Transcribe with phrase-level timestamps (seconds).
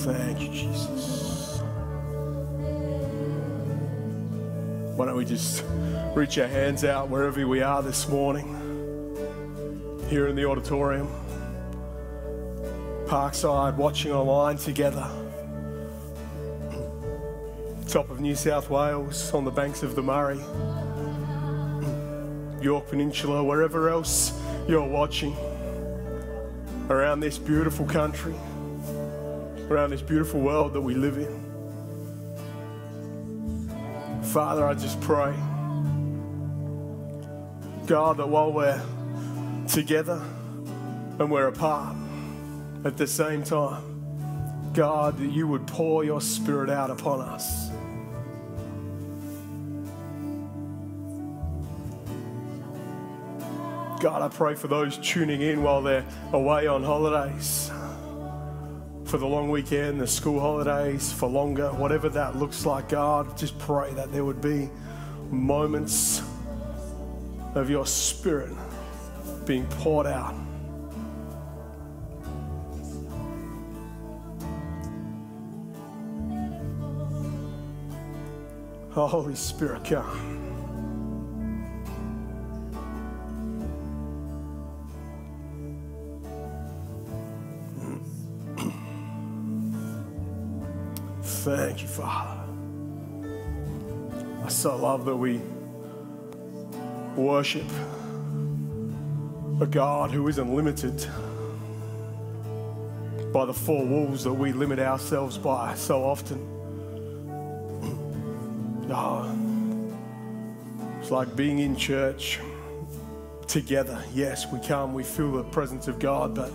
[0.00, 1.60] Thank you, Jesus.
[4.96, 5.62] Why don't we just
[6.14, 8.56] reach our hands out wherever we are this morning?
[10.08, 11.06] Here in the auditorium,
[13.08, 15.06] Parkside, watching online together.
[17.86, 20.40] Top of New South Wales, on the banks of the Murray,
[22.62, 24.32] Yorke Peninsula, wherever else
[24.66, 25.36] you're watching
[26.88, 28.34] around this beautiful country,
[29.70, 31.48] around this beautiful world that we live in.
[34.24, 35.32] Father, I just pray,
[37.86, 38.82] God, that while we're
[39.68, 40.20] together
[41.20, 41.96] and we're apart
[42.84, 47.70] at the same time, God, that you would pour your spirit out upon us.
[54.00, 57.70] God, I pray for those tuning in while they're away on holidays,
[59.10, 63.58] for the long weekend, the school holidays, for longer, whatever that looks like, God, just
[63.58, 64.70] pray that there would be
[65.32, 66.22] moments
[67.56, 68.52] of your spirit
[69.46, 70.34] being poured out.
[78.92, 80.39] Holy Spirit, come.
[91.44, 92.38] Thank you, Father.
[94.44, 95.40] I so love that we
[97.16, 97.64] worship
[99.58, 100.98] a God who isn't limited
[103.32, 106.46] by the four walls that we limit ourselves by so often.
[108.90, 109.34] Oh,
[111.00, 112.38] it's like being in church
[113.48, 114.04] together.
[114.12, 116.52] Yes, we come, we feel the presence of God, but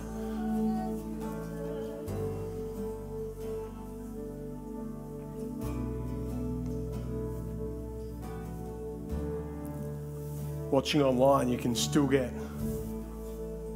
[10.86, 12.32] watching online, you can still get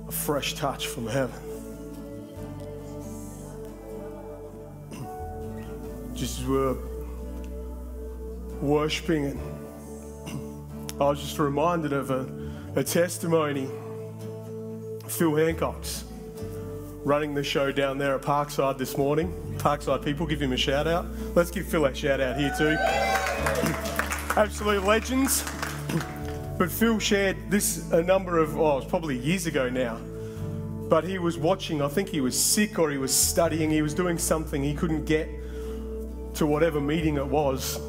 [0.07, 1.35] a fresh touch from heaven.
[6.15, 6.77] Just as we're
[8.61, 9.41] worshiping, and
[11.01, 12.29] I was just reminded of a,
[12.77, 13.69] a testimony.
[15.09, 16.05] Phil Hancock's
[17.03, 19.33] running the show down there at Parkside this morning.
[19.59, 21.07] Parkside people, give him a shout out.
[21.35, 22.77] Let's give Phil a shout out here too.
[24.37, 25.43] Absolute legends.
[26.61, 29.97] But Phil shared this a number of, oh, it was probably years ago now.
[30.91, 33.95] But he was watching, I think he was sick or he was studying, he was
[33.95, 35.27] doing something, he couldn't get
[36.35, 37.81] to whatever meeting it was.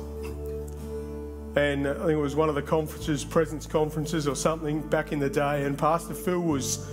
[1.57, 5.19] And I think it was one of the conferences, presence conferences or something back in
[5.19, 5.65] the day.
[5.65, 6.87] And Pastor Phil was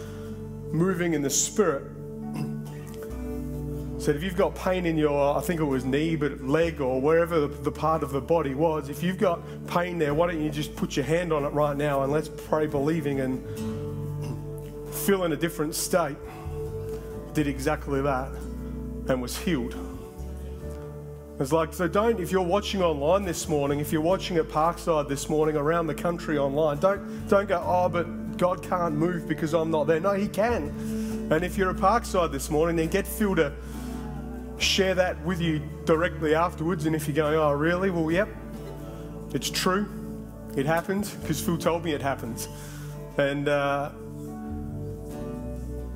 [0.73, 1.85] moving in the spirit
[4.09, 6.99] said if you've got pain in your, I think it was knee, but leg or
[6.99, 10.49] wherever the, part of the body was, if you've got pain there, why don't you
[10.49, 13.45] just put your hand on it right now and let's pray believing and
[14.95, 16.17] feel in a different state.
[17.35, 18.31] Did exactly that
[19.11, 19.77] and was healed.
[21.39, 25.07] It's like, so don't, if you're watching online this morning, if you're watching at Parkside
[25.07, 29.53] this morning, around the country online, don't, don't go, oh, but God can't move because
[29.53, 30.01] I'm not there.
[30.01, 31.29] No, He can.
[31.31, 33.53] And if you're at Parkside this morning, then get Phil to
[34.59, 36.87] share that with you directly afterwards.
[36.87, 37.91] And if you're going, oh, really?
[37.91, 38.29] Well, yep,
[39.33, 39.89] it's true.
[40.57, 42.49] It happened because Phil told me it happens.
[43.17, 43.91] And uh,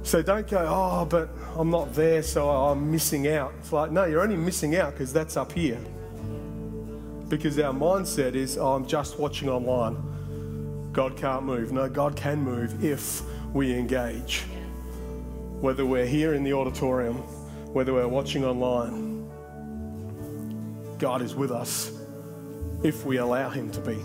[0.02, 3.54] so don't go, oh, but I'm not there, so I'm missing out.
[3.58, 5.78] It's like, no, you're only missing out because that's up here.
[7.28, 10.90] Because our mindset is, oh, I'm just watching online.
[10.92, 11.72] God can't move.
[11.72, 13.22] No, God can move if
[13.54, 14.42] we engage.
[15.60, 17.22] Whether we're here in the auditorium
[17.72, 19.31] whether we're watching online,
[20.99, 21.91] God is with us
[22.83, 23.99] if we allow Him to be.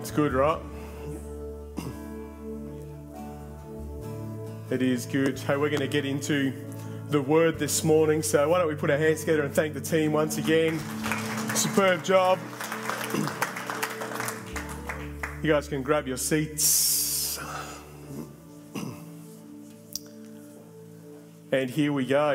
[0.00, 0.60] it's good, right?
[4.70, 5.38] It is good.
[5.38, 6.52] Hey, we're going to get into
[7.10, 8.22] the word this morning.
[8.22, 10.80] So, why don't we put our hands together and thank the team once again?
[11.54, 12.38] Superb job.
[15.42, 16.93] You guys can grab your seats.
[21.54, 22.34] And here we go.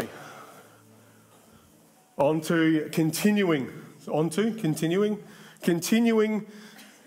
[2.18, 3.70] On to continuing,
[4.08, 5.22] on to continuing,
[5.62, 6.46] continuing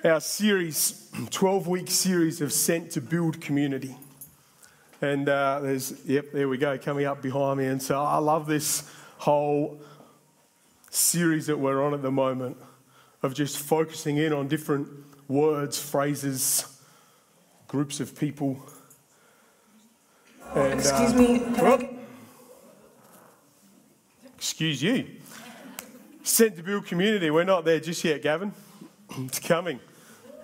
[0.04, 3.96] our series, 12 week series of Sent to Build Community.
[5.00, 7.64] And uh, there's, yep, there we go, coming up behind me.
[7.64, 9.80] And so I love this whole
[10.90, 12.58] series that we're on at the moment
[13.22, 14.86] of just focusing in on different
[15.28, 16.78] words, phrases,
[17.68, 18.62] groups of people
[20.54, 21.38] And, Excuse uh, me.
[21.38, 21.98] Can I well, get-
[24.42, 25.06] excuse you.
[26.24, 27.30] Sent to build community.
[27.30, 28.52] We're not there just yet, Gavin.
[29.18, 29.78] It's coming.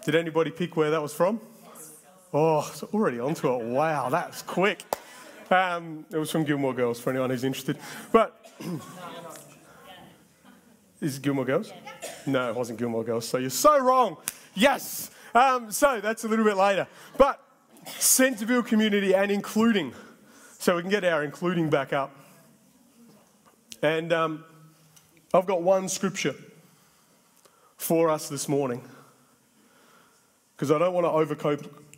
[0.05, 1.41] Did anybody pick where that was from?
[2.33, 3.65] Oh, it's already onto it.
[3.65, 4.83] Wow, that's quick.
[5.51, 7.77] Um, it was from Gilmore Girls for anyone who's interested.
[8.13, 8.41] But
[11.01, 11.73] is it Gilmore Girls?
[12.25, 13.27] No, it wasn't Gilmore Girls.
[13.27, 14.17] So you're so wrong.
[14.55, 15.11] Yes.
[15.35, 16.87] Um, so that's a little bit later.
[17.17, 17.43] But
[18.47, 19.93] build community and including.
[20.59, 22.15] So we can get our including back up.
[23.83, 24.45] And um,
[25.33, 26.35] I've got one scripture
[27.77, 28.83] for us this morning
[30.57, 31.11] because I don't want to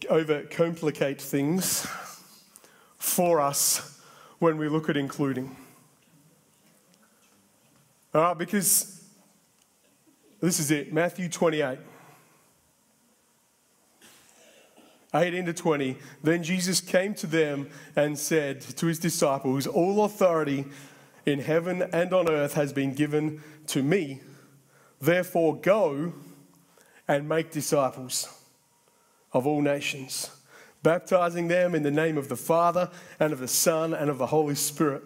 [0.08, 1.86] overcomplicate things
[2.98, 3.98] for us
[4.38, 5.56] when we look at including.
[8.14, 9.02] All right, because
[10.40, 11.78] this is it Matthew 28.
[15.14, 15.96] 18 to 20.
[16.22, 20.66] Then Jesus came to them and said to his disciples, All authority
[21.30, 24.20] in heaven and on earth has been given to me.
[25.00, 26.12] Therefore, go
[27.08, 28.28] and make disciples
[29.32, 30.30] of all nations,
[30.82, 34.26] baptizing them in the name of the Father and of the Son and of the
[34.26, 35.02] Holy Spirit,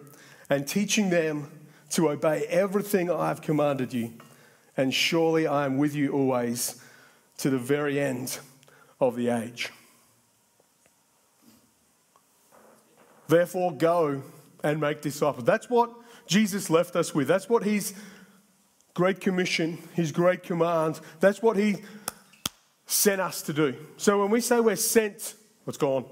[0.50, 1.50] and teaching them
[1.90, 4.14] to obey everything I have commanded you.
[4.76, 6.82] And surely I am with you always
[7.38, 8.38] to the very end
[9.00, 9.70] of the age.
[13.28, 14.22] Therefore, go
[14.64, 15.44] and make disciples.
[15.44, 15.94] That's what
[16.26, 17.28] Jesus left us with.
[17.28, 17.94] That's what his
[18.94, 21.76] great commission, his great command, that's what he
[22.86, 23.74] sent us to do.
[23.96, 25.34] So when we say we're sent,
[25.64, 26.04] what's gone?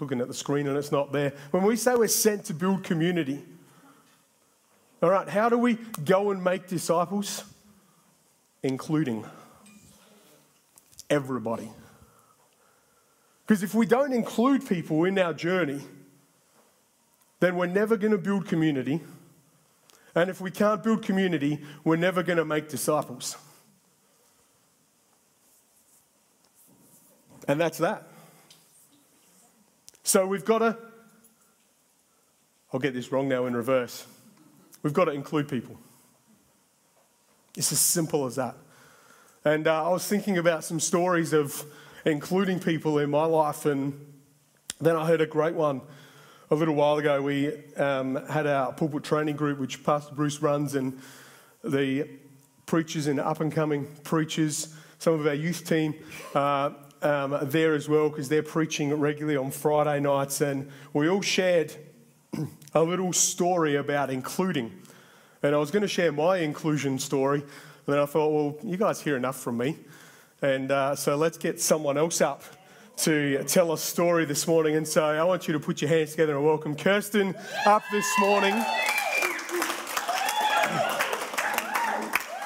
[0.00, 1.32] Looking at the screen and it's not there.
[1.50, 3.44] When we say we're sent to build community,
[5.02, 5.74] all right, how do we
[6.04, 7.44] go and make disciples?
[8.62, 9.24] Including
[11.10, 11.70] everybody.
[13.46, 15.82] Because if we don't include people in our journey,
[17.40, 19.02] then we're never going to build community.
[20.14, 23.36] And if we can't build community, we're never going to make disciples.
[27.48, 28.08] And that's that.
[30.02, 30.76] So we've got to,
[32.72, 34.06] I'll get this wrong now in reverse.
[34.82, 35.78] We've got to include people.
[37.56, 38.56] It's as simple as that.
[39.44, 41.64] And uh, I was thinking about some stories of
[42.04, 43.98] including people in my life, and
[44.80, 45.80] then I heard a great one
[46.50, 47.22] a little while ago.
[47.22, 51.00] We um, had our pulpit training group, which Pastor Bruce runs, and
[51.62, 52.08] the
[52.66, 55.94] preachers and up and coming preachers, some of our youth team.
[56.34, 56.70] Uh,
[57.02, 61.20] um, are there as well because they're preaching regularly on Friday nights, and we all
[61.20, 61.74] shared
[62.74, 64.72] a little story about including.
[65.42, 68.78] And I was going to share my inclusion story, and then I thought, well, you
[68.78, 69.76] guys hear enough from me.
[70.40, 72.42] And uh, so let's get someone else up
[72.96, 74.76] to tell a story this morning.
[74.76, 77.34] And so I want you to put your hands together and welcome Kirsten
[77.66, 78.54] up this morning.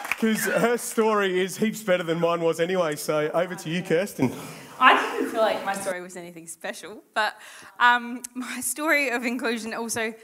[0.08, 2.96] Because her story is heaps better than mine was anyway.
[2.96, 4.32] So over to you, Kirsten.
[4.80, 7.36] I didn't feel like my story was anything special, but
[7.78, 10.14] um, my story of inclusion also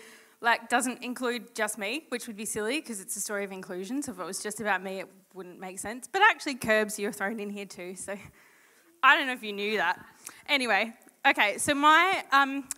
[0.40, 4.02] like doesn't include just me, which would be silly because it's a story of inclusion.
[4.02, 6.08] So if it was just about me, it wouldn't make sense.
[6.10, 7.94] But actually, Curbs you're thrown in here too.
[7.96, 8.16] So
[9.02, 10.04] I don't know if you knew that.
[10.48, 10.92] Anyway,
[11.26, 11.58] okay.
[11.58, 12.68] So my um,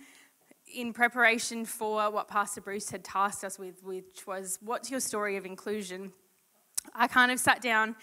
[0.74, 5.36] in preparation for what Pastor Bruce had tasked us with, which was what's your story
[5.36, 6.12] of inclusion,
[6.94, 7.96] I kind of sat down,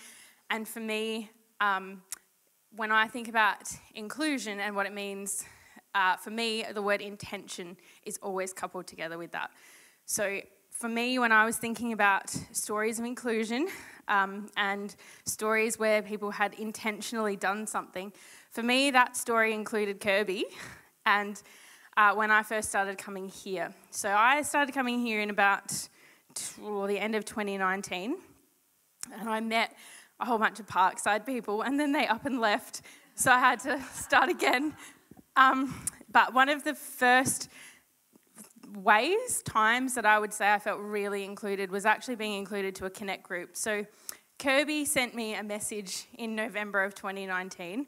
[0.50, 1.30] and for me.
[1.62, 2.02] Um,
[2.76, 5.46] when I think about inclusion and what it means,
[5.94, 9.52] uh, for me, the word intention is always coupled together with that.
[10.06, 10.42] So,
[10.72, 13.68] for me, when I was thinking about stories of inclusion
[14.08, 18.12] um, and stories where people had intentionally done something,
[18.54, 20.46] for me, that story included Kirby
[21.06, 21.42] and
[21.98, 23.74] uh, when I first started coming here.
[23.90, 25.90] So, I started coming here in about
[26.62, 28.16] well, the end of 2019,
[29.20, 29.76] and I met
[30.20, 32.82] a whole bunch of Parkside people, and then they up and left.
[33.16, 34.76] So I had to start again.
[35.36, 35.74] Um,
[36.12, 37.50] but one of the first
[38.76, 42.86] ways, times that I would say I felt really included was actually being included to
[42.86, 43.56] a Connect group.
[43.56, 43.86] So
[44.40, 47.88] Kirby sent me a message in November of 2019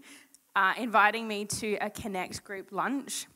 [0.55, 3.27] uh, inviting me to a Connect group lunch.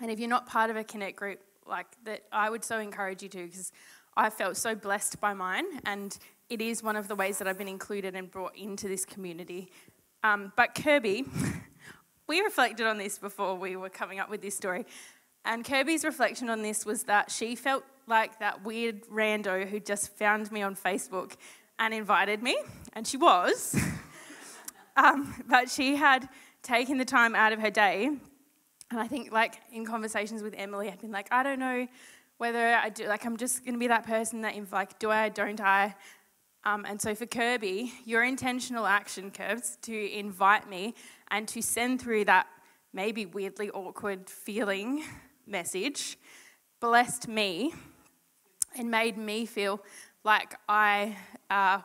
[0.00, 3.22] And if you're not part of a Connect group, like that, I would so encourage
[3.22, 3.72] you to because
[4.16, 6.16] I felt so blessed by mine, and
[6.50, 9.70] it is one of the ways that I've been included and brought into this community.
[10.22, 11.24] Um, but Kirby,
[12.26, 14.84] we reflected on this before we were coming up with this story,
[15.44, 20.16] and Kirby's reflection on this was that she felt like that weird rando who just
[20.16, 21.32] found me on Facebook
[21.78, 22.56] and invited me,
[22.92, 23.74] and she was,
[24.96, 26.28] um, but she had
[26.62, 28.10] taken the time out of her day
[28.92, 31.88] And I think, like, in conversations with Emily, I'd been like, I don't know
[32.36, 35.30] whether I do, like, I'm just going to be that person that, like, do I,
[35.30, 35.94] don't I?
[36.64, 40.94] Um, and so for Kirby, your intentional action, Curbs, to invite me
[41.30, 42.46] and to send through that
[42.92, 45.02] maybe weirdly awkward feeling
[45.46, 46.18] message
[46.78, 47.72] blessed me
[48.76, 49.80] and made me feel
[50.22, 51.16] like I
[51.48, 51.80] uh,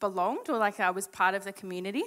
[0.00, 2.04] belonged or like I was part of the community.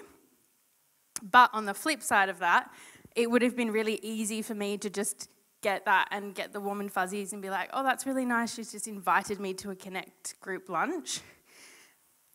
[1.21, 2.71] But on the flip side of that,
[3.15, 5.29] it would have been really easy for me to just
[5.61, 8.53] get that and get the warm and fuzzies and be like, oh, that's really nice.
[8.53, 11.21] She's just invited me to a Connect group lunch.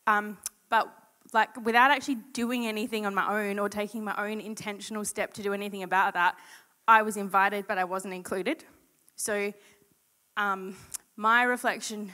[0.07, 0.37] Um,
[0.69, 0.93] but
[1.33, 5.43] like without actually doing anything on my own or taking my own intentional step to
[5.43, 6.37] do anything about that,
[6.87, 8.65] I was invited, but I wasn't included.
[9.17, 9.53] So
[10.37, 10.77] um,
[11.17, 12.13] my reflection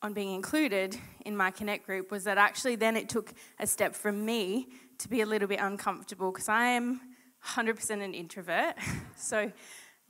[0.00, 0.96] on being included
[1.26, 5.08] in my Connect group was that actually then it took a step from me to
[5.08, 7.00] be a little bit uncomfortable because I am
[7.44, 8.74] 100% an introvert.
[9.16, 9.50] so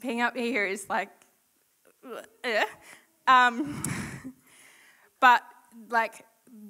[0.01, 1.11] being up here is like,
[2.05, 2.65] uh,
[3.27, 3.83] um,
[5.21, 5.43] but
[5.91, 6.25] like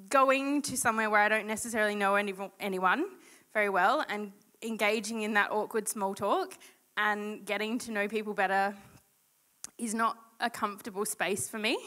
[0.09, 3.05] going to somewhere where I don't necessarily know any, anyone
[3.53, 6.57] very well and engaging in that awkward small talk
[6.97, 8.75] and getting to know people better
[9.77, 11.77] is not a comfortable space for me.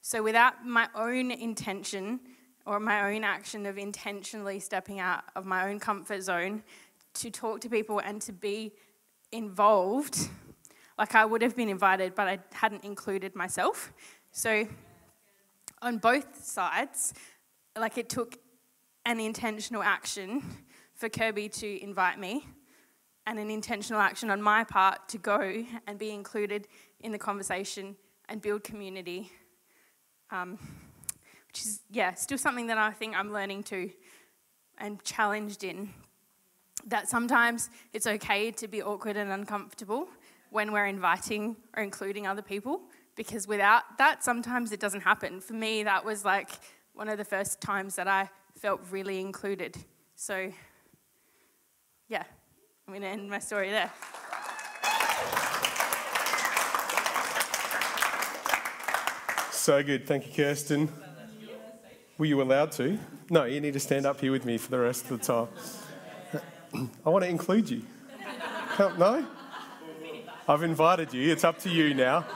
[0.00, 2.20] So, without my own intention
[2.68, 6.62] or my own action of intentionally stepping out of my own comfort zone
[7.14, 8.72] to talk to people and to be
[9.32, 10.28] involved,
[10.98, 13.90] like I would have been invited, but I hadn't included myself.
[14.32, 14.68] So,
[15.80, 17.14] on both sides,
[17.76, 18.36] like it took
[19.06, 20.42] an intentional action
[20.94, 22.44] for Kirby to invite me
[23.26, 26.68] and an intentional action on my part to go and be included
[27.00, 27.96] in the conversation
[28.28, 29.32] and build community.
[30.30, 30.58] Um,
[31.48, 33.90] which is, yeah, still something that I think I'm learning to
[34.78, 35.90] and challenged in.
[36.86, 40.08] That sometimes it's okay to be awkward and uncomfortable
[40.50, 42.82] when we're inviting or including other people
[43.16, 45.40] because without that, sometimes it doesn't happen.
[45.40, 46.50] For me, that was like
[46.94, 49.76] one of the first times that I felt really included.
[50.14, 50.52] So,
[52.08, 52.22] yeah,
[52.86, 53.90] I'm going to end my story there.
[59.50, 60.06] So good.
[60.06, 60.88] Thank you, Kirsten.
[62.18, 62.98] Were you allowed to?
[63.30, 66.88] No, you need to stand up here with me for the rest of the time.
[67.06, 67.82] I want to include you.
[68.98, 69.24] No?
[70.48, 71.30] I've invited you.
[71.30, 72.26] It's up to you now.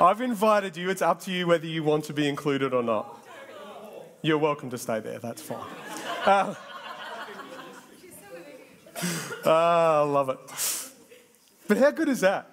[0.00, 0.90] I've invited you.
[0.90, 3.24] It's up to you whether you want to be included or not.
[4.20, 5.20] You're welcome to stay there.
[5.20, 5.64] That's fine.
[6.26, 6.54] Uh,
[9.44, 10.38] ah, I love it.
[11.68, 12.50] But how good is that?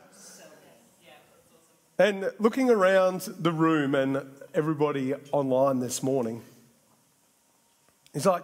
[1.98, 6.44] And looking around the room and everybody online this morning,
[8.18, 8.44] it's like,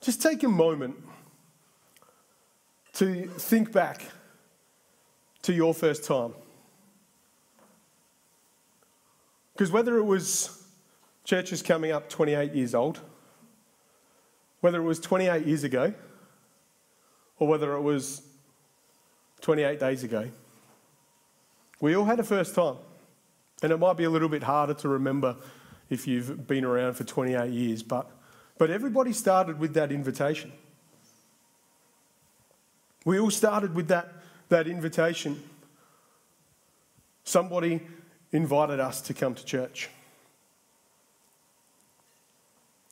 [0.00, 0.96] just take a moment
[2.94, 4.02] to think back
[5.42, 6.34] to your first time.
[9.52, 10.66] Because whether it was
[11.24, 13.00] churches coming up 28 years old,
[14.60, 15.92] whether it was 28 years ago,
[17.38, 18.22] or whether it was
[19.40, 20.30] 28 days ago,
[21.80, 22.76] we all had a first time.
[23.62, 25.36] And it might be a little bit harder to remember
[25.88, 28.10] if you've been around for 28 years, but,
[28.58, 30.52] but everybody started with that invitation.
[33.04, 34.12] We all started with that,
[34.48, 35.42] that invitation.
[37.24, 37.80] Somebody
[38.32, 39.88] invited us to come to church.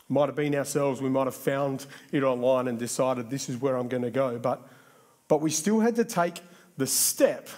[0.08, 3.76] Might have been ourselves, we might have found it online and decided this is where
[3.76, 4.62] I'm going to go, but,
[5.28, 6.40] but we still had to take
[6.76, 7.48] the step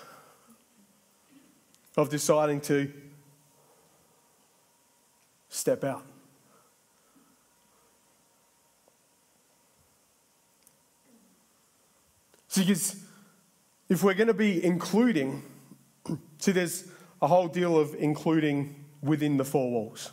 [1.96, 2.92] of deciding to
[5.48, 6.04] step out.
[12.56, 12.96] Because
[13.88, 15.42] if we're going to be including,
[16.38, 16.88] see, there's
[17.20, 20.10] a whole deal of including within the four walls.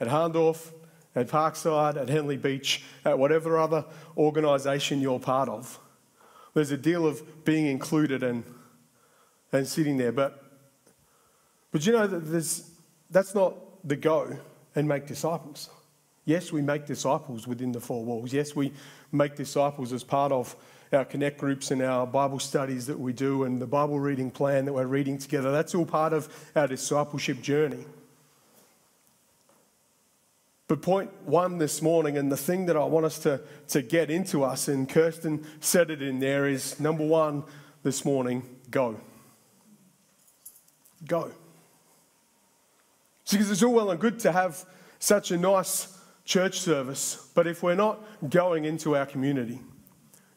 [0.00, 0.72] At Hahndorf,
[1.14, 3.84] at Parkside, at Henley Beach, at whatever other
[4.16, 5.78] organisation you're part of.
[6.54, 8.44] There's a deal of being included and,
[9.52, 10.12] and sitting there.
[10.12, 10.42] But,
[11.70, 12.62] but you know, that
[13.10, 13.54] that's not
[13.86, 14.38] the go
[14.74, 15.70] and make disciples.
[16.24, 18.32] Yes, we make disciples within the four walls.
[18.32, 18.72] Yes, we
[19.12, 20.56] make disciples as part of
[20.92, 24.64] our connect groups and our Bible studies that we do and the Bible reading plan
[24.64, 25.50] that we're reading together.
[25.52, 27.84] That's all part of our discipleship journey.
[30.68, 34.10] But point one this morning, and the thing that I want us to, to get
[34.10, 37.44] into us, and Kirsten said it in there, is number one
[37.84, 38.98] this morning go.
[41.06, 41.30] Go.
[43.30, 44.64] Because it's all well and good to have
[44.98, 49.60] such a nice church service, but if we're not going into our community,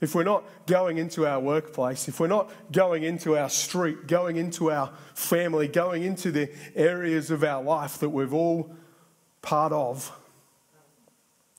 [0.02, 4.38] if we're not going into our workplace, if we're not going into our street, going
[4.38, 8.74] into our family, going into the areas of our life that we've all
[9.42, 10.12] part of,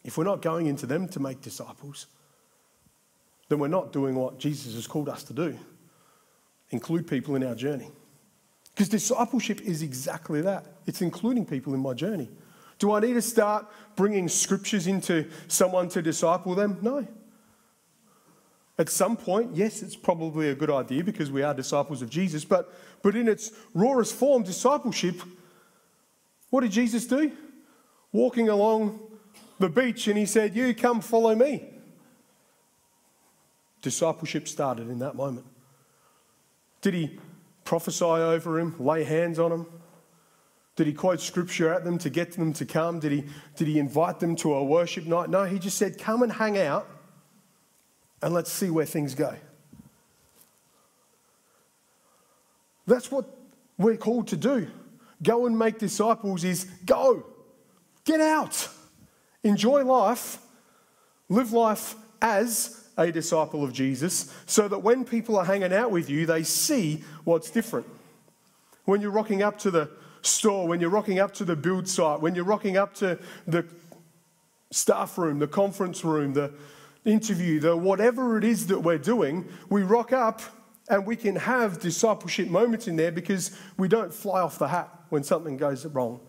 [0.04, 2.06] if we're not going into them to make disciples,
[3.48, 5.58] then we're not doing what Jesus has called us to do
[6.70, 7.90] include people in our journey.
[8.72, 12.30] Because discipleship is exactly that it's including people in my journey.
[12.78, 13.66] Do I need to start
[13.96, 16.78] bringing scriptures into someone to disciple them?
[16.80, 17.06] No.
[18.80, 22.46] At some point, yes, it's probably a good idea because we are disciples of Jesus,
[22.46, 22.72] but,
[23.02, 25.20] but in its rawest form, discipleship,
[26.48, 27.30] what did Jesus do?
[28.10, 28.98] Walking along
[29.58, 31.68] the beach and he said, You come follow me.
[33.82, 35.44] Discipleship started in that moment.
[36.80, 37.20] Did he
[37.64, 39.66] prophesy over him, lay hands on him?
[40.76, 42.98] Did he quote scripture at them to get them to come?
[42.98, 43.24] Did he,
[43.56, 45.28] did he invite them to a worship night?
[45.28, 46.88] No, he just said, Come and hang out
[48.22, 49.34] and let's see where things go.
[52.86, 53.24] That's what
[53.78, 54.68] we're called to do.
[55.22, 57.24] Go and make disciples is go.
[58.04, 58.68] Get out.
[59.44, 60.38] Enjoy life.
[61.28, 66.10] Live life as a disciple of Jesus so that when people are hanging out with
[66.10, 67.86] you, they see what's different.
[68.84, 69.90] When you're rocking up to the
[70.22, 73.64] store, when you're rocking up to the build site, when you're rocking up to the
[74.70, 76.52] staff room, the conference room, the
[77.04, 80.42] interview, the whatever it is that we're doing, we rock up
[80.88, 84.90] and we can have discipleship moments in there because we don't fly off the hat
[85.08, 86.20] when something goes wrong.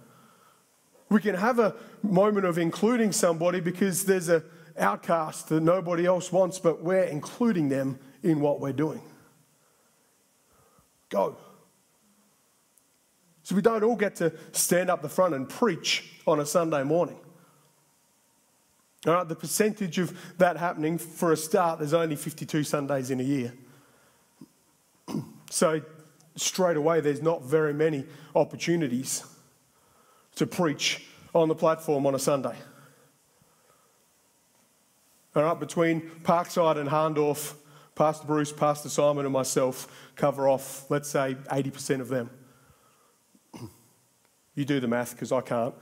[1.10, 4.44] We can have a moment of including somebody because there's an
[4.78, 9.02] outcast that nobody else wants, but we're including them in what we're doing.
[11.10, 11.38] Go.
[13.44, 16.84] So we don't all get to stand up the front and preach on a Sunday
[16.84, 17.20] morning.
[19.08, 23.20] All right, the percentage of that happening, for a start, there's only 52 Sundays in
[23.20, 23.54] a year.
[25.50, 25.82] so,
[26.36, 29.26] straight away, there's not very many opportunities
[30.36, 32.56] to preach on the platform on a Sunday.
[35.36, 37.56] All right, between Parkside and Hahndorf,
[37.96, 42.30] Pastor Bruce, Pastor Simon, and myself cover off, let's say, 80% of them.
[44.54, 45.74] You do the math because I can't.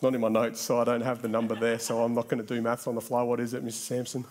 [0.00, 2.26] It's not in my notes, so I don't have the number there, so I'm not
[2.26, 3.20] going to do maths on the fly.
[3.20, 3.72] What is it, Mr.
[3.72, 4.24] Sampson?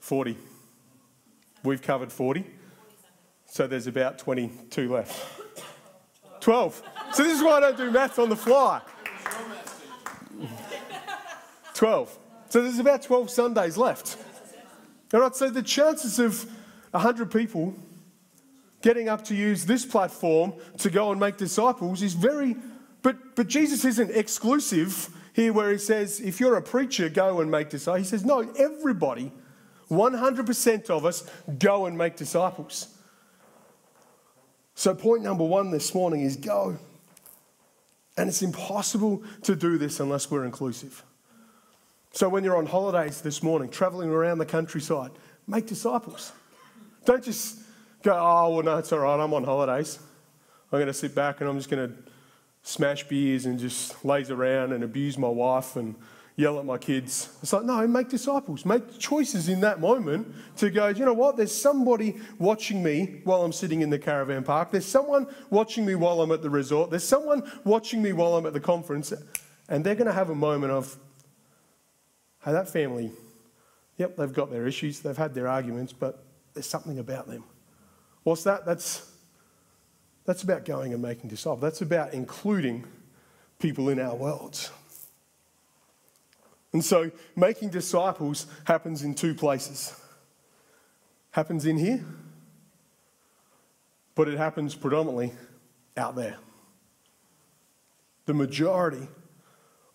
[0.00, 0.34] 40.
[1.62, 2.46] We've covered 40.
[3.44, 5.22] So there's about 22 left.
[6.40, 6.82] 12.
[7.12, 8.80] So this is why I don't do maths on the fly.
[11.74, 12.18] 12.
[12.48, 14.16] So there's about 12 Sundays left.
[15.12, 16.50] All right, so the chances of
[16.92, 17.74] 100 people
[18.80, 22.56] getting up to use this platform to go and make disciples is very
[23.02, 27.50] but, but Jesus isn't exclusive here where he says, if you're a preacher, go and
[27.50, 28.06] make disciples.
[28.06, 29.32] He says, no, everybody,
[29.90, 32.88] 100% of us, go and make disciples.
[34.74, 36.78] So, point number one this morning is go.
[38.16, 41.02] And it's impossible to do this unless we're inclusive.
[42.12, 45.10] So, when you're on holidays this morning, traveling around the countryside,
[45.46, 46.32] make disciples.
[47.04, 47.58] Don't just
[48.02, 49.98] go, oh, well, no, it's all right, I'm on holidays.
[50.70, 52.11] I'm going to sit back and I'm just going to
[52.62, 55.96] smash beers and just laze around and abuse my wife and
[56.36, 57.28] yell at my kids.
[57.42, 58.64] It's like, no, make disciples.
[58.64, 61.36] Make choices in that moment to go, you know what?
[61.36, 64.70] There's somebody watching me while I'm sitting in the caravan park.
[64.70, 66.90] There's someone watching me while I'm at the resort.
[66.90, 69.12] There's someone watching me while I'm at the conference.
[69.68, 70.96] And they're going to have a moment of,
[72.44, 73.12] hey, that family,
[73.96, 77.44] yep, they've got their issues, they've had their arguments, but there's something about them.
[78.22, 78.64] What's that?
[78.64, 79.11] That's
[80.24, 81.60] that's about going and making disciples.
[81.60, 82.84] That's about including
[83.58, 84.70] people in our worlds.
[86.72, 89.98] And so making disciples happens in two places.
[91.32, 92.04] Happens in here,
[94.14, 95.32] but it happens predominantly
[95.96, 96.36] out there.
[98.26, 99.08] The majority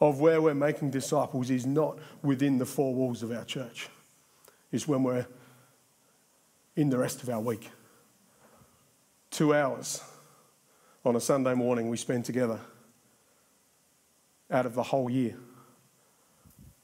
[0.01, 3.87] of where we're making disciples is not within the four walls of our church.
[4.71, 5.27] It's when we're
[6.75, 7.69] in the rest of our week.
[9.29, 10.01] Two hours
[11.07, 12.59] on a Sunday morning we spend together
[14.51, 15.37] out of the whole year.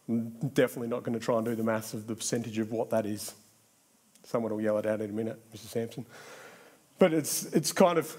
[0.08, 2.90] I'm definitely not going to try and do the maths of the percentage of what
[2.92, 3.34] that is.
[4.24, 5.68] Someone will yell it out in a minute, Mr.
[5.68, 6.06] Sampson.
[7.00, 8.16] But it's, it's kind of,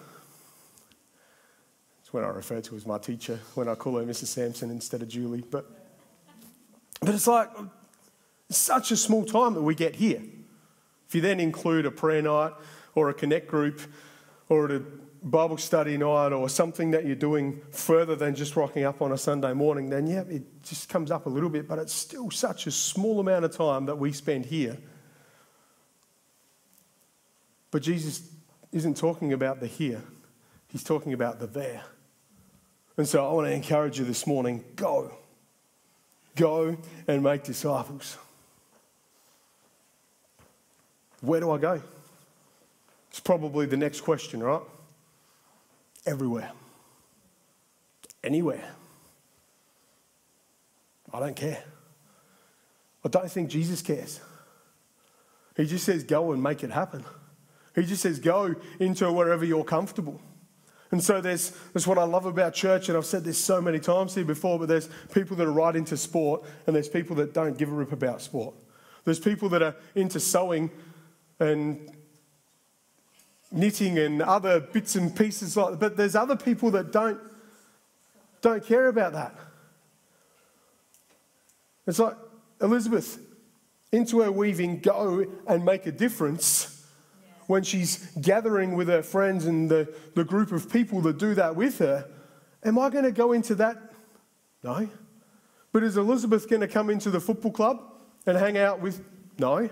[2.02, 4.26] it's when I refer to as my teacher, when I call her Mrs.
[4.26, 5.42] Sampson instead of Julie.
[5.50, 5.64] But,
[7.00, 7.48] but it's like,
[8.50, 10.20] such a small time that we get here.
[11.08, 12.52] If you then include a prayer night
[12.94, 13.80] or a connect group
[14.50, 14.82] or a
[15.24, 19.16] Bible study night or something that you're doing further than just rocking up on a
[19.16, 22.66] Sunday morning, then yeah, it just comes up a little bit, but it's still such
[22.66, 24.76] a small amount of time that we spend here.
[27.70, 28.30] But Jesus
[28.70, 30.02] isn't talking about the here,
[30.68, 31.82] he's talking about the there.
[32.98, 35.16] And so I want to encourage you this morning go.
[36.37, 36.76] Go
[37.08, 38.18] and make disciples.
[41.20, 41.82] Where do I go?
[43.08, 44.60] It's probably the next question, right?
[46.06, 46.52] Everywhere.
[48.22, 48.64] Anywhere.
[51.12, 51.62] I don't care.
[53.04, 54.20] I don't think Jesus cares.
[55.56, 57.04] He just says, go and make it happen.
[57.74, 60.20] He just says, go into wherever you're comfortable.
[60.90, 63.80] And so there's, that's what I love about church, and I've said this so many
[63.80, 67.34] times here before, but there's people that are right into sport, and there's people that
[67.34, 68.54] don't give a rip about sport.
[69.04, 70.70] There's people that are into sewing
[71.40, 71.90] and
[73.54, 77.18] knitting and other bits and pieces like that, but there's other people that don't,
[78.40, 79.34] don't care about that.
[81.86, 82.16] It's like
[82.60, 83.18] Elizabeth,
[83.92, 86.84] into her weaving, go and make a difference
[87.46, 91.54] when she's gathering with her friends and the, the group of people that do that
[91.54, 92.08] with her.
[92.64, 93.76] Am I going to go into that?
[94.62, 94.88] No.
[95.72, 97.82] But is Elizabeth going to come into the football club
[98.26, 99.04] and hang out with?
[99.38, 99.68] No.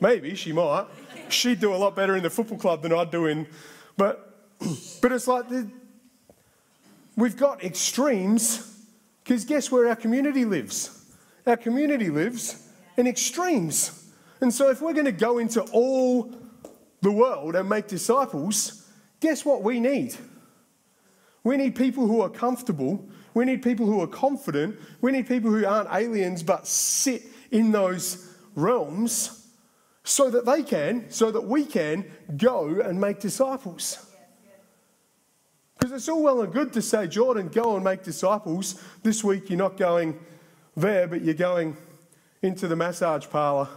[0.00, 0.86] Maybe she might.
[1.28, 3.46] She'd do a lot better in the football club than I'd do in.
[3.96, 4.44] But,
[5.02, 5.68] but it's like the,
[7.16, 8.76] we've got extremes
[9.24, 11.04] because guess where our community lives?
[11.46, 14.10] Our community lives in extremes.
[14.40, 16.32] And so if we're going to go into all
[17.02, 18.88] the world and make disciples,
[19.20, 20.14] guess what we need?
[21.44, 23.06] We need people who are comfortable.
[23.34, 24.78] We need people who are confident.
[25.00, 29.37] We need people who aren't aliens but sit in those realms
[30.08, 32.02] so that they can, so that we can
[32.38, 34.06] go and make disciples.
[35.78, 38.82] Because it's all well and good to say, Jordan, go and make disciples.
[39.02, 40.18] This week you're not going
[40.76, 41.76] there, but you're going
[42.40, 43.68] into the massage parlour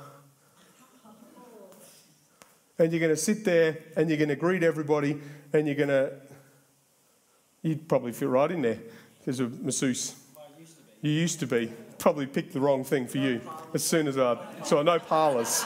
[2.79, 5.19] and you're going to sit there and you're going to greet everybody
[5.51, 6.13] and you're going to,
[7.61, 8.79] you'd probably fit right in there
[9.27, 10.15] as a masseuse.
[11.01, 11.73] You used to be.
[11.97, 13.41] Probably picked the wrong thing for you
[13.73, 15.63] as soon as I, so know parlours.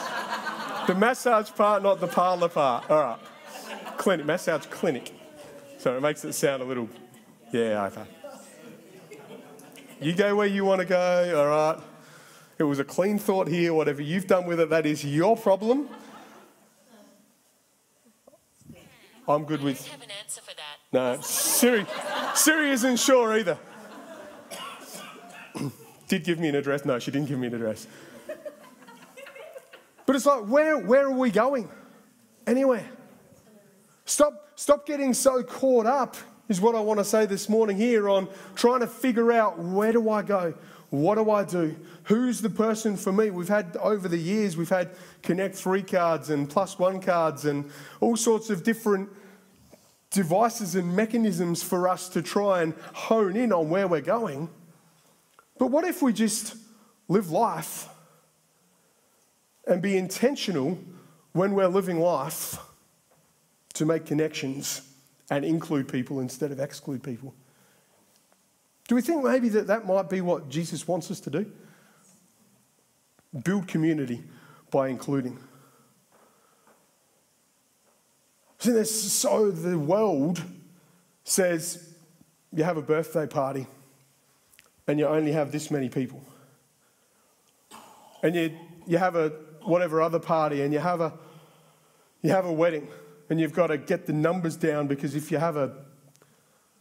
[0.86, 2.90] The massage part, not the parlour part.
[2.90, 3.18] All right.
[3.96, 5.12] Clinic, massage clinic.
[5.78, 6.88] So it makes it sound a little,
[7.52, 8.04] yeah, okay.
[10.00, 11.82] You go where you want to go, all right.
[12.58, 13.74] It was a clean thought here.
[13.74, 15.88] Whatever you've done with it, that is your problem.
[19.28, 19.86] I'm good with.
[19.88, 20.78] have an answer for that.
[20.92, 21.84] No, Siri,
[22.34, 23.58] Siri isn't sure either.
[26.08, 26.84] Did give me an address?
[26.84, 27.86] No, she didn't give me an address.
[30.06, 31.68] But it's like, where, where are we going?
[32.46, 32.88] Anywhere.
[34.04, 36.16] Stop, stop getting so caught up,
[36.48, 39.90] is what I want to say this morning here on trying to figure out where
[39.90, 40.54] do I go?
[40.90, 41.74] What do I do?
[42.04, 43.30] Who's the person for me?
[43.30, 44.90] We've had over the years, we've had
[45.22, 47.68] Connect 3 cards and Plus 1 cards and
[48.00, 49.08] all sorts of different
[50.10, 54.48] devices and mechanisms for us to try and hone in on where we're going.
[55.58, 56.54] But what if we just
[57.08, 57.88] live life
[59.66, 60.78] and be intentional
[61.32, 62.58] when we're living life
[63.74, 64.82] to make connections
[65.30, 67.34] and include people instead of exclude people?
[68.88, 71.50] Do we think maybe that that might be what Jesus wants us to do?
[73.44, 74.22] Build community
[74.70, 75.38] by including.
[78.58, 80.42] See, so the world
[81.24, 81.94] says
[82.52, 83.66] you have a birthday party
[84.86, 86.22] and you only have this many people.
[88.22, 89.32] And you, you have a
[89.66, 91.12] whatever other party and you have a
[92.22, 92.88] you have a wedding
[93.28, 95.74] and you've got to get the numbers down because if you have a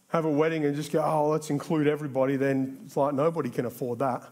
[0.09, 3.65] have a wedding and just go, oh, let's include everybody, then it's like nobody can
[3.65, 4.23] afford that.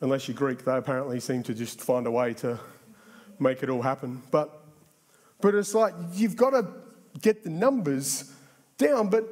[0.00, 2.58] Unless you're Greek, they apparently seem to just find a way to
[3.40, 4.22] make it all happen.
[4.30, 4.64] But,
[5.40, 6.66] but it's like you've got to
[7.20, 8.32] get the numbers
[8.76, 9.08] down.
[9.08, 9.28] But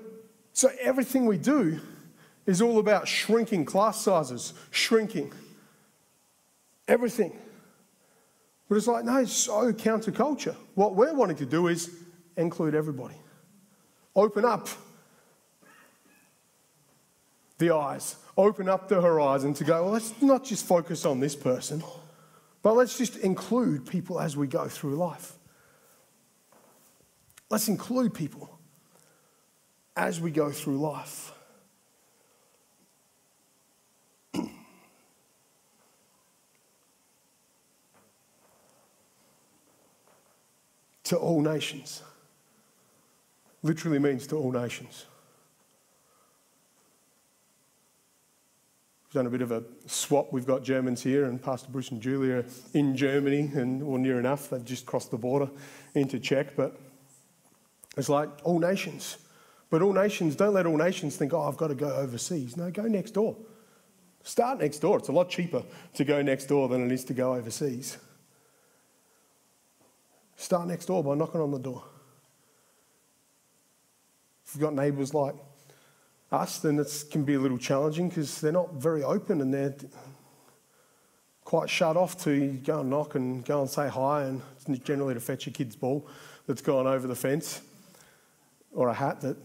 [0.53, 1.79] so everything we do
[2.47, 5.33] is all about shrinking class sizes, shrinking
[6.89, 7.39] everything.
[8.69, 10.57] But it's like, no, it's so counterculture.
[10.75, 11.91] What we're wanting to do is
[12.37, 13.15] include everybody,
[14.15, 14.69] open up
[17.59, 21.35] the eyes, open up the horizon to go, well, let's not just focus on this
[21.35, 21.83] person,
[22.63, 25.33] but let's just include people as we go through life.
[27.49, 28.59] Let's include people
[29.97, 31.33] as we go through life.
[41.07, 42.03] To all nations.
[43.63, 45.07] literally means to all nations.
[49.05, 50.33] We've done a bit of a swap.
[50.33, 54.51] We've got Germans here, and Pastor Bruce and Julia in Germany, and or near enough.
[54.51, 55.49] They've just crossed the border
[55.95, 56.77] into Czech, but
[57.97, 59.19] it's like all nations.
[59.71, 62.57] But all nations, don't let all nations think, oh, I've got to go overseas.
[62.57, 63.37] No, go next door.
[64.25, 64.99] Start next door.
[64.99, 65.63] It's a lot cheaper
[65.95, 67.99] to go next door than it is to go overseas.
[70.37, 71.83] Start next door by knocking on the door.
[74.47, 75.35] If you've got neighbours like
[76.31, 79.75] us, then it can be a little challenging because they're not very open and they're
[81.45, 84.43] quite shut off to go and knock and go and say hi, and
[84.85, 86.07] generally to fetch a kid's ball
[86.47, 87.63] that's gone over the fence
[88.73, 89.37] or a hat that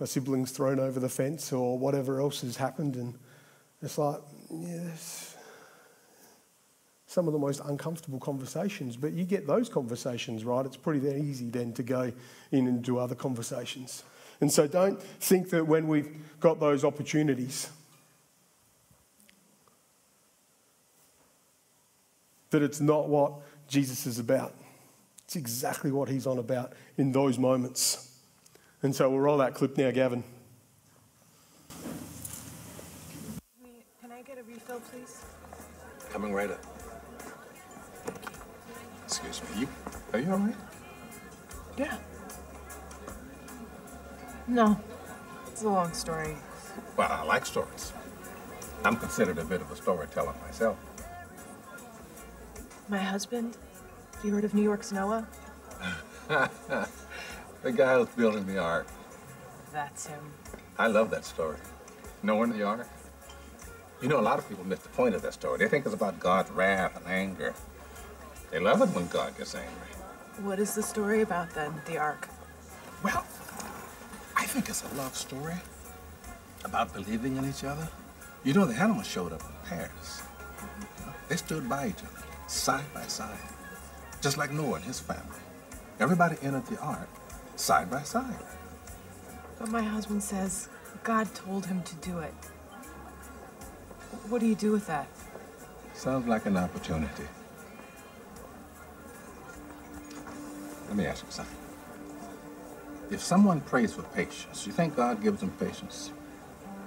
[0.00, 2.96] a sibling's thrown over the fence or whatever else has happened.
[2.96, 3.14] And
[3.80, 4.20] it's like,
[4.50, 5.35] yes,
[7.16, 8.94] some of the most uncomfortable conversations.
[8.94, 12.12] But you get those conversations right, it's pretty easy then to go
[12.52, 14.02] in and do other conversations.
[14.42, 17.70] And so don't think that when we've got those opportunities,
[22.50, 23.32] that it's not what
[23.66, 24.52] Jesus is about.
[25.24, 28.14] It's exactly what he's on about in those moments.
[28.82, 30.22] And so we'll roll that clip now, Gavin.
[34.02, 35.24] Can I get a refill, please?
[36.12, 36.75] Coming right up.
[39.26, 39.60] Excuse me.
[39.62, 39.68] You
[40.12, 40.54] are you all right?
[41.76, 41.96] Yeah.
[44.46, 44.80] No.
[45.48, 46.36] It's a long story.
[46.96, 47.92] Well, I like stories.
[48.84, 50.76] I'm considered a bit of a storyteller myself.
[52.88, 53.56] My husband,
[54.14, 55.26] have you heard of New York's Noah?
[56.28, 58.86] the guy who's building the ark.
[59.72, 60.20] That's him.
[60.78, 61.56] I love that story.
[62.22, 62.86] Knowing the ark.
[64.00, 65.58] You know, a lot of people miss the point of that story.
[65.58, 67.54] They think it's about God's wrath and anger.
[68.50, 69.70] They love it when God gets angry.
[70.42, 72.28] What is the story about then, the ark?
[73.02, 73.26] Well,
[74.36, 75.54] I think it's a love story
[76.64, 77.88] about believing in each other.
[78.44, 80.22] You know, the animals showed up in pairs.
[81.28, 83.38] They stood by each other, side by side,
[84.20, 85.40] just like Noah and his family.
[85.98, 87.08] Everybody entered the ark
[87.56, 88.44] side by side.
[89.58, 90.68] But my husband says
[91.02, 92.34] God told him to do it.
[94.28, 95.08] What do you do with that?
[95.94, 97.24] Sounds like an opportunity.
[100.88, 101.56] Let me ask you something.
[103.10, 106.10] If someone prays for patience, you think God gives them patience?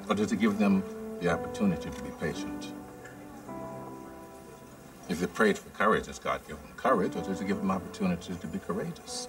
[0.10, 0.84] Or does he give them
[1.22, 2.74] the opportunity to be patient?
[5.10, 7.72] If they prayed for courage, does God give them courage, or does he give them
[7.72, 9.28] opportunities to be courageous?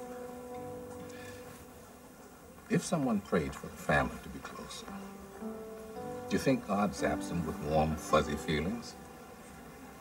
[2.68, 4.87] If someone prayed for the family to be closer,
[6.28, 8.94] do you think God zaps them with warm, fuzzy feelings?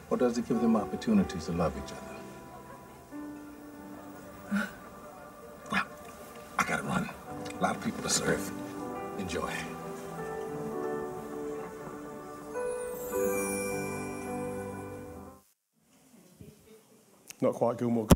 [0.09, 2.08] Or does he give them opportunities to love each other?
[9.19, 9.51] Enjoy.
[17.39, 18.11] Not quite Gilmore Girls.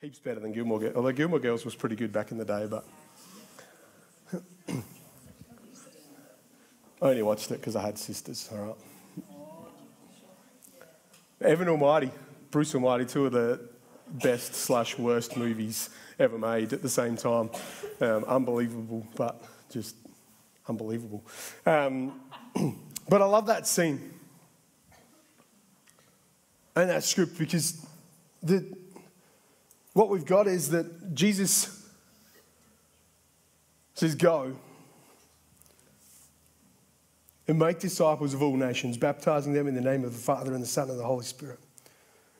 [0.00, 0.96] Heaps better than Gilmore Girls.
[0.96, 2.86] Although Gilmore Girls was pretty good back in the day, but
[7.02, 8.76] I only watched it because I had sisters, all right.
[11.42, 12.10] Evan Almighty,
[12.50, 13.69] Bruce Almighty, two of the
[14.22, 17.50] best slash worst movies ever made at the same time.
[18.00, 19.96] Um, unbelievable, but just
[20.68, 21.24] unbelievable.
[21.66, 22.20] Um,
[23.08, 24.14] but I love that scene
[26.76, 27.84] and that script because
[28.42, 28.64] the,
[29.92, 31.88] what we've got is that Jesus
[33.94, 34.56] says, Go
[37.48, 40.62] and make disciples of all nations, baptizing them in the name of the Father and
[40.62, 41.58] the Son and the Holy Spirit,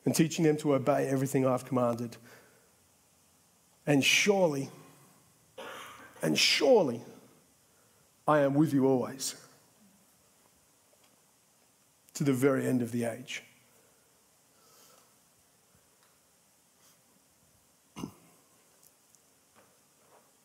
[0.04, 2.16] and teaching them to obey everything I've commanded.
[3.86, 4.70] And surely,
[6.22, 7.02] and surely,
[8.26, 9.34] I am with you always
[12.14, 13.42] to the very end of the age.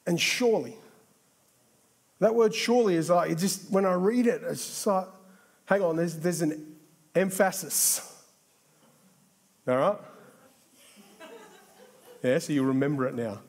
[0.08, 0.76] And surely,
[2.20, 5.08] that word surely is like, it just, when I read it, it's just like,
[5.66, 6.76] hang on, there's, there's an
[7.14, 8.15] emphasis.
[9.68, 9.98] All right?
[12.24, 13.40] Yeah, so you remember it now.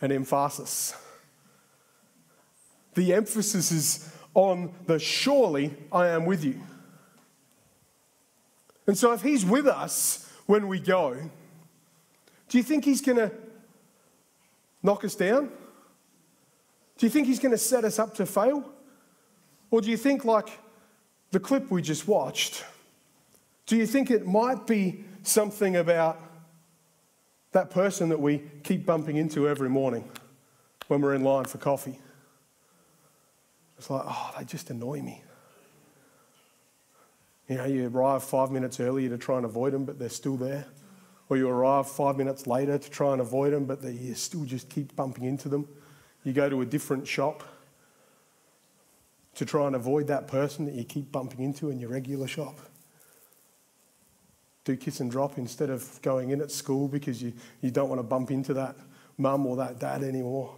[0.00, 0.94] An emphasis.
[2.94, 6.60] The emphasis is on the surely I am with you.
[8.86, 11.16] And so if he's with us when we go,
[12.48, 13.32] do you think he's going to
[14.82, 15.50] knock us down?
[16.98, 18.64] Do you think he's going to set us up to fail?
[19.70, 20.48] Or do you think, like
[21.30, 22.64] the clip we just watched,
[23.66, 26.20] do you think it might be something about
[27.54, 30.04] that person that we keep bumping into every morning
[30.88, 31.98] when we're in line for coffee.
[33.78, 35.22] It's like, oh, they just annoy me.
[37.48, 40.36] You know, you arrive five minutes earlier to try and avoid them, but they're still
[40.36, 40.66] there.
[41.28, 44.44] Or you arrive five minutes later to try and avoid them, but they, you still
[44.44, 45.68] just keep bumping into them.
[46.24, 47.44] You go to a different shop
[49.36, 52.58] to try and avoid that person that you keep bumping into in your regular shop.
[54.64, 57.98] Do kiss and drop instead of going in at school because you, you don't want
[57.98, 58.76] to bump into that
[59.18, 60.54] mum or that dad anymore.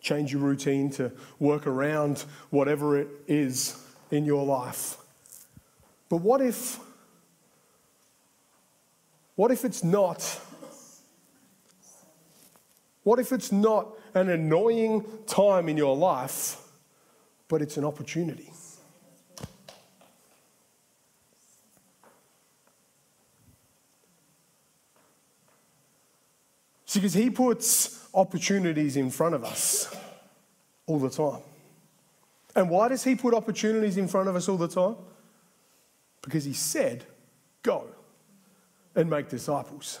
[0.00, 4.98] Change your routine to work around whatever it is in your life.
[6.08, 6.78] But what if
[9.34, 10.40] what if it's not
[13.02, 16.60] what if it's not an annoying time in your life,
[17.46, 18.50] but it's an opportunity?
[26.96, 29.94] Because he puts opportunities in front of us
[30.86, 31.40] all the time.
[32.54, 34.96] And why does he put opportunities in front of us all the time?
[36.22, 37.04] Because he said,
[37.62, 37.86] go
[38.94, 40.00] and make disciples.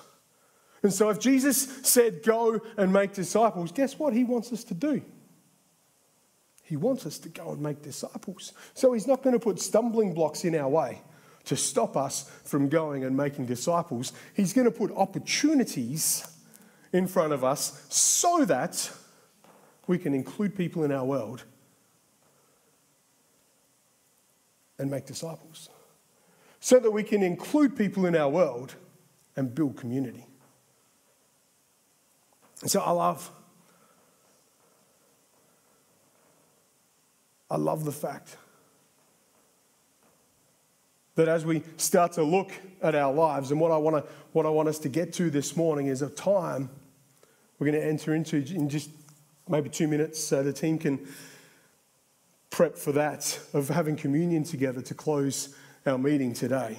[0.82, 4.74] And so, if Jesus said, Go and make disciples, guess what he wants us to
[4.74, 5.02] do?
[6.62, 8.52] He wants us to go and make disciples.
[8.74, 11.02] So, he's not going to put stumbling blocks in our way
[11.44, 14.12] to stop us from going and making disciples.
[14.34, 16.26] He's going to put opportunities
[16.96, 18.90] in front of us so that
[19.86, 21.44] we can include people in our world
[24.78, 25.68] and make disciples.
[26.60, 28.74] So that we can include people in our world
[29.36, 30.26] and build community.
[32.62, 33.30] And so I love,
[37.50, 38.36] I love the fact
[41.14, 42.50] that as we start to look
[42.82, 45.30] at our lives, and what I want to, what I want us to get to
[45.30, 46.68] this morning is a time
[47.58, 48.90] we're going to enter into in just
[49.48, 51.06] maybe two minutes, so the team can
[52.50, 55.54] prep for that of having communion together to close
[55.86, 56.78] our meeting today.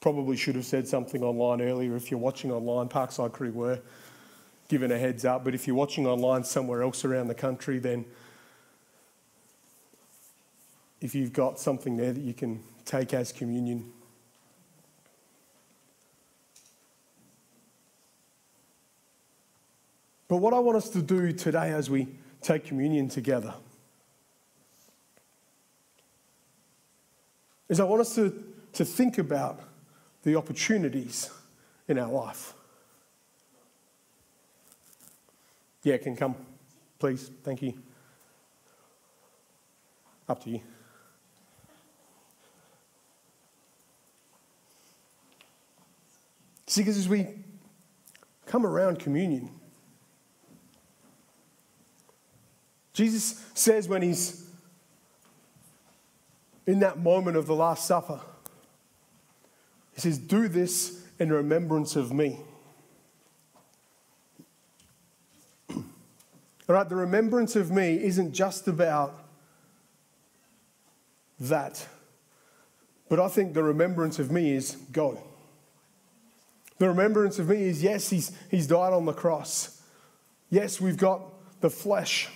[0.00, 1.94] Probably should have said something online earlier.
[1.96, 3.80] If you're watching online, Parkside Crew were
[4.68, 5.44] given a heads up.
[5.44, 8.04] But if you're watching online somewhere else around the country, then
[11.00, 13.92] if you've got something there that you can take as communion.
[20.32, 22.08] But what I want us to do today as we
[22.40, 23.52] take communion together
[27.68, 28.42] is I want us to,
[28.72, 29.60] to think about
[30.22, 31.28] the opportunities
[31.86, 32.54] in our life.
[35.82, 36.34] Yeah, can come,
[36.98, 37.30] please.
[37.44, 37.74] Thank you.
[40.30, 40.62] Up to you.
[46.68, 47.26] See, because as we
[48.46, 49.50] come around communion,
[52.92, 54.46] Jesus says when he's
[56.66, 58.20] in that moment of the Last Supper,
[59.94, 62.38] he says, Do this in remembrance of me.
[65.70, 65.84] All
[66.68, 69.14] right, the remembrance of me isn't just about
[71.40, 71.86] that,
[73.08, 75.18] but I think the remembrance of me is go.
[76.78, 79.82] The remembrance of me is yes, he's, he's died on the cross.
[80.50, 81.22] Yes, we've got
[81.60, 82.28] the flesh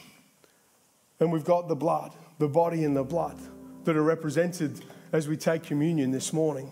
[1.21, 3.39] and we've got the blood, the body and the blood
[3.85, 6.71] that are represented as we take communion this morning.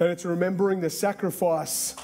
[0.00, 1.94] And it's remembering the sacrifice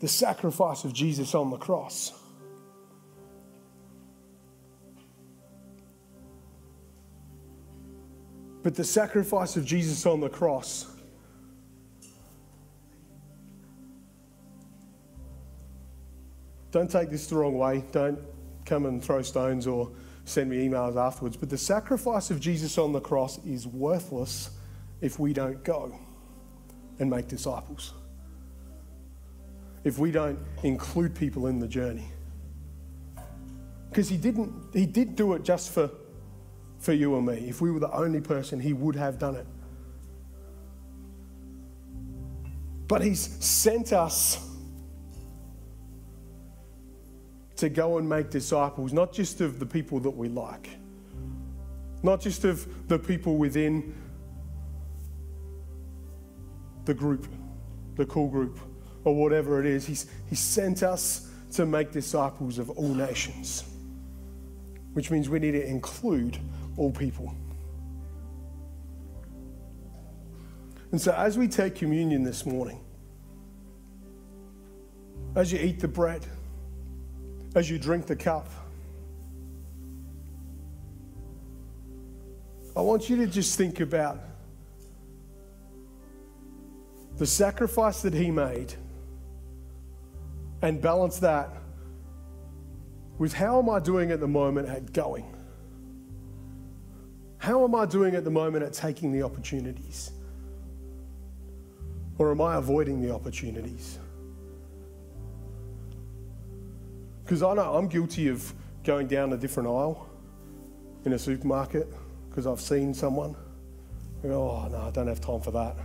[0.00, 2.12] the sacrifice of Jesus on the cross.
[8.62, 10.86] But the sacrifice of Jesus on the cross
[16.70, 17.84] don't take this the wrong way.
[17.92, 18.18] Don't
[18.64, 19.90] come and throw stones or
[20.24, 21.36] send me emails afterwards.
[21.36, 24.50] But the sacrifice of Jesus on the cross is worthless
[25.00, 25.98] if we don't go
[26.98, 27.94] and make disciples.
[29.84, 32.08] If we don't include people in the journey.
[33.88, 35.90] Because he didn't he did do it just for
[36.78, 37.48] for you and me.
[37.48, 39.46] If we were the only person, he would have done it.
[42.86, 44.47] But he's sent us
[47.58, 50.70] to go and make disciples, not just of the people that we like,
[52.04, 53.94] not just of the people within
[56.84, 57.26] the group,
[57.96, 58.60] the cool group,
[59.02, 59.84] or whatever it is.
[59.84, 63.64] He's, he sent us to make disciples of all nations,
[64.92, 66.38] which means we need to include
[66.76, 67.34] all people.
[70.92, 72.80] And so, as we take communion this morning,
[75.34, 76.24] as you eat the bread,
[77.54, 78.48] as you drink the cup,
[82.76, 84.20] I want you to just think about
[87.16, 88.74] the sacrifice that he made
[90.62, 91.50] and balance that
[93.18, 95.34] with how am I doing at the moment at going?
[97.38, 100.12] How am I doing at the moment at taking the opportunities?
[102.18, 103.98] Or am I avoiding the opportunities?
[107.28, 108.54] Because I know I'm guilty of
[108.84, 110.08] going down a different aisle
[111.04, 111.86] in a supermarket
[112.30, 113.36] because I've seen someone.
[114.22, 115.76] Go, oh, no, I don't have time for that.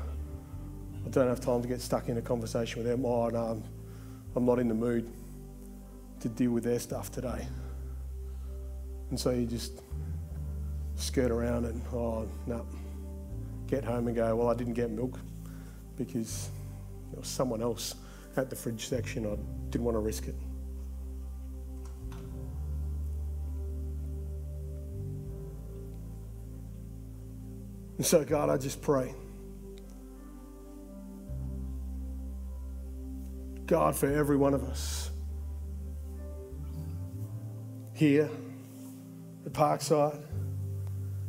[1.05, 3.05] I don't have time to get stuck in a conversation with them.
[3.05, 3.63] Oh, no, I'm,
[4.37, 5.11] I'm not in the mood
[6.21, 7.45] to deal with their stuff today.
[9.09, 9.81] And so you just
[10.95, 12.65] skirt around and, oh, no,
[13.67, 15.19] get home and go, well, I didn't get milk
[15.97, 16.47] because
[17.11, 17.95] there was someone else
[18.37, 19.25] at the fridge section.
[19.25, 19.35] I
[19.71, 20.35] didn't want to risk it.
[27.97, 29.13] And so, God, I just pray.
[33.65, 35.09] God, for every one of us
[37.93, 38.29] here
[39.45, 40.21] at Parkside,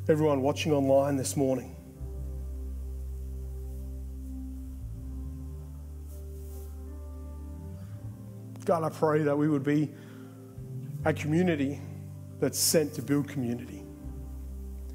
[0.09, 1.77] everyone watching online this morning.
[8.65, 9.91] God, I pray that we would be
[11.05, 11.81] a community
[12.41, 13.84] that's sent to build community.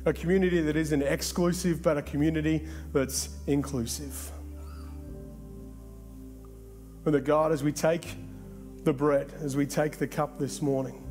[0.10, 4.32] A community that isn't exclusive, but a community that's inclusive.
[7.06, 8.16] And that God, as we take
[8.86, 11.04] the bread, as we take the cup this morning,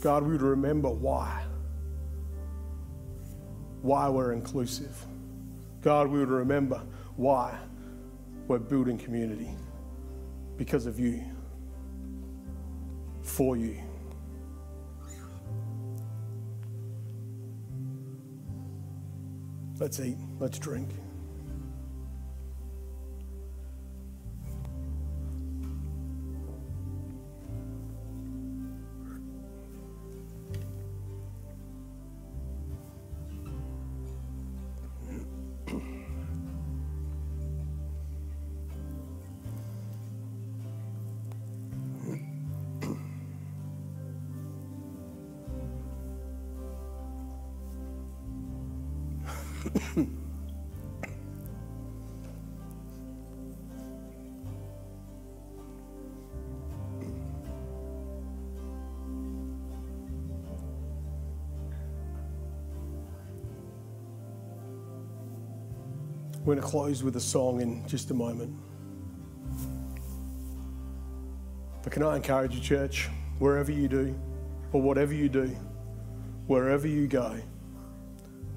[0.00, 1.44] God, we would remember why.
[3.82, 5.06] Why we're inclusive.
[5.82, 6.82] God, we would remember
[7.14, 7.56] why
[8.48, 9.50] we're building community.
[10.56, 11.22] Because of you.
[13.22, 13.80] For you.
[19.80, 20.18] Let's eat.
[20.38, 20.90] Let's drink.
[66.60, 68.54] Going to close with a song in just a moment.
[71.82, 73.08] But can I encourage you, church,
[73.38, 74.14] wherever you do,
[74.72, 75.56] or whatever you do,
[76.46, 77.40] wherever you go,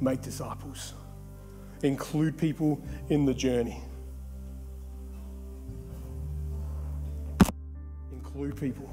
[0.01, 0.93] make disciples.
[1.83, 3.81] Include people in the journey.
[8.11, 8.89] Include people.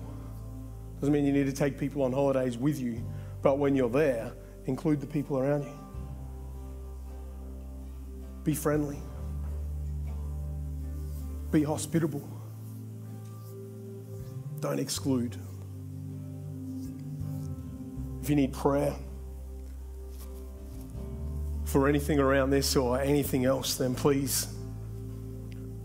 [1.00, 3.04] Doesn't mean you need to take people on holidays with you,
[3.42, 4.32] but when you're there,
[4.66, 5.89] include the people around you.
[8.50, 8.98] Be friendly.
[11.52, 12.28] Be hospitable.
[14.58, 15.36] Don't exclude.
[18.20, 18.92] If you need prayer
[21.64, 24.48] for anything around this or anything else, then please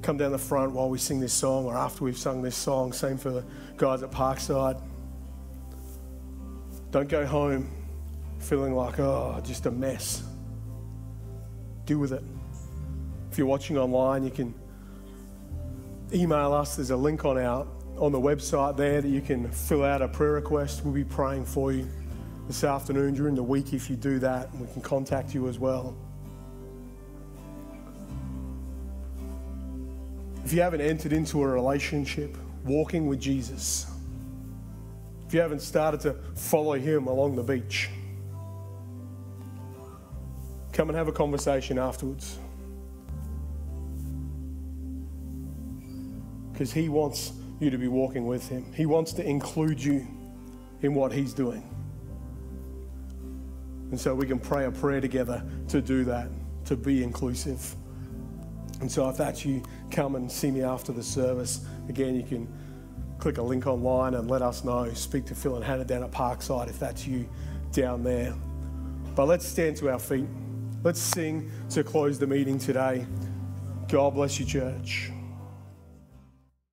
[0.01, 2.93] come down the front while we sing this song or after we've sung this song.
[2.93, 3.45] Same for the
[3.77, 4.81] guys at Parkside.
[6.89, 7.69] Don't go home
[8.39, 10.23] feeling like, oh, just a mess.
[11.85, 12.23] Deal with it.
[13.35, 14.53] If you're watching online, you can
[16.13, 16.77] email us.
[16.77, 17.67] There's a link on our
[17.97, 20.85] on the website there that you can fill out a prayer request.
[20.85, 21.85] We'll be praying for you
[22.47, 25.97] this afternoon during the week if you do that, we can contact you as well.
[30.45, 33.85] If you haven't entered into a relationship, walking with Jesus,
[35.27, 37.89] if you haven't started to follow him along the beach,
[40.71, 42.39] come and have a conversation afterwards.
[46.55, 48.71] Because He wants you to be walking with Him.
[48.73, 50.07] He wants to include you
[50.81, 51.69] in what He's doing.
[53.91, 56.29] And so we can pray a prayer together to do that,
[56.65, 57.75] to be inclusive.
[58.79, 61.65] And so if that's you, come and see me after the service.
[61.89, 62.47] Again, you can
[63.19, 64.91] click a link online and let us know.
[64.93, 67.29] Speak to Phil and Hannah down at Parkside if that's you
[67.71, 68.33] down there.
[69.13, 70.25] But let's stand to our feet
[70.85, 73.07] let's sing to close the meeting today.
[73.89, 75.11] God bless you, church.